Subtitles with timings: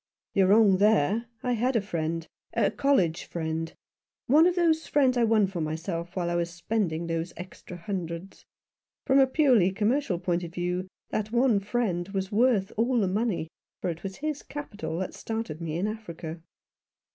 [0.33, 1.27] "You're wrong there.
[1.43, 3.71] I had a friend— a college friend;
[4.25, 8.43] one of the friends I won for myself while I was spending those extra hundreds.
[9.05, 13.47] From a purely commercial point of view that one friend was worth all the money,
[13.79, 16.41] for it was his capital that started me in Africa."